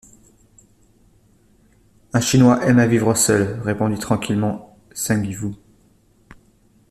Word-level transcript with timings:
Un 2.13 2.21
Chinois 2.21 2.65
aime 2.65 2.79
à 2.79 2.87
vivre 2.87 3.13
seul, 3.13 3.59
répondit 3.63 3.99
tranquillement 3.99 4.75
Seng-Vou. 4.93 5.55